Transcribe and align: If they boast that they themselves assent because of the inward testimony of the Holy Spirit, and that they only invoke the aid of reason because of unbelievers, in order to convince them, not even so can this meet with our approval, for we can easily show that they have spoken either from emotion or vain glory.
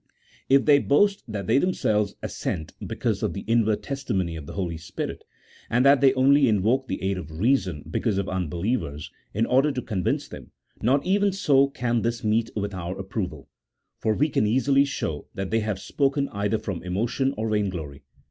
If 0.49 0.65
they 0.65 0.79
boast 0.79 1.21
that 1.27 1.45
they 1.45 1.59
themselves 1.59 2.15
assent 2.23 2.73
because 2.87 3.21
of 3.21 3.33
the 3.33 3.41
inward 3.45 3.83
testimony 3.83 4.35
of 4.35 4.47
the 4.47 4.53
Holy 4.53 4.77
Spirit, 4.79 5.23
and 5.69 5.85
that 5.85 6.01
they 6.01 6.11
only 6.15 6.47
invoke 6.49 6.87
the 6.87 7.03
aid 7.03 7.19
of 7.19 7.29
reason 7.39 7.83
because 7.87 8.17
of 8.17 8.27
unbelievers, 8.27 9.11
in 9.35 9.45
order 9.45 9.71
to 9.71 9.79
convince 9.83 10.27
them, 10.27 10.49
not 10.81 11.05
even 11.05 11.31
so 11.31 11.67
can 11.67 12.01
this 12.01 12.23
meet 12.23 12.49
with 12.55 12.73
our 12.73 12.97
approval, 12.97 13.47
for 13.99 14.15
we 14.15 14.27
can 14.29 14.47
easily 14.47 14.85
show 14.85 15.27
that 15.35 15.51
they 15.51 15.59
have 15.59 15.77
spoken 15.77 16.29
either 16.29 16.57
from 16.57 16.81
emotion 16.81 17.35
or 17.37 17.49
vain 17.51 17.69
glory. 17.69 18.01